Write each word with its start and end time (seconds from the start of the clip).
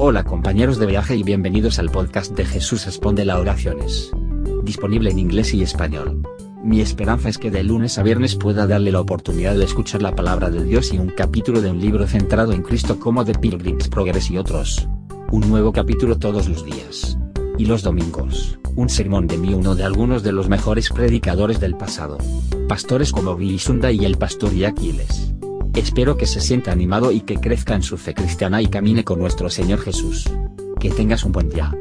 Hola 0.00 0.22
compañeros 0.22 0.78
de 0.78 0.86
viaje 0.86 1.16
y 1.16 1.24
bienvenidos 1.24 1.80
al 1.80 1.90
podcast 1.90 2.30
de 2.36 2.44
Jesús 2.44 2.86
Responde 2.86 3.24
la 3.24 3.40
Oraciones. 3.40 4.12
Disponible 4.62 5.10
en 5.10 5.18
inglés 5.18 5.52
y 5.54 5.62
español. 5.64 6.22
Mi 6.62 6.80
esperanza 6.80 7.28
es 7.28 7.36
que 7.36 7.50
de 7.50 7.64
lunes 7.64 7.98
a 7.98 8.04
viernes 8.04 8.36
pueda 8.36 8.68
darle 8.68 8.92
la 8.92 9.00
oportunidad 9.00 9.56
de 9.56 9.64
escuchar 9.64 10.00
la 10.00 10.14
palabra 10.14 10.50
de 10.50 10.62
Dios 10.62 10.92
y 10.92 10.98
un 10.98 11.08
capítulo 11.08 11.60
de 11.60 11.72
un 11.72 11.80
libro 11.80 12.06
centrado 12.06 12.52
en 12.52 12.62
Cristo 12.62 13.00
como 13.00 13.24
The 13.24 13.34
Pilgrim's 13.34 13.88
Progress 13.88 14.30
y 14.30 14.38
otros. 14.38 14.88
Un 15.32 15.48
nuevo 15.48 15.72
capítulo 15.72 16.16
todos 16.16 16.48
los 16.48 16.64
días. 16.64 17.18
Y 17.58 17.66
los 17.66 17.82
domingos, 17.82 18.56
un 18.76 18.88
sermón 18.88 19.26
de 19.26 19.36
mí 19.36 19.52
uno 19.52 19.74
de 19.74 19.82
algunos 19.82 20.22
de 20.22 20.30
los 20.30 20.48
mejores 20.48 20.90
predicadores 20.90 21.58
del 21.58 21.76
pasado. 21.76 22.18
Pastores 22.68 23.10
como 23.10 23.34
Billy 23.34 23.58
Sunda 23.58 23.90
y 23.90 24.04
el 24.04 24.16
pastor 24.16 24.52
Aquiles. 24.64 25.34
Espero 25.78 26.16
que 26.16 26.26
se 26.26 26.40
sienta 26.40 26.72
animado 26.72 27.12
y 27.12 27.20
que 27.20 27.36
crezca 27.36 27.76
en 27.76 27.84
su 27.84 27.98
fe 27.98 28.12
cristiana 28.12 28.60
y 28.60 28.66
camine 28.66 29.04
con 29.04 29.20
nuestro 29.20 29.48
Señor 29.48 29.78
Jesús. 29.78 30.28
Que 30.80 30.90
tengas 30.90 31.22
un 31.22 31.30
buen 31.30 31.50
día. 31.50 31.72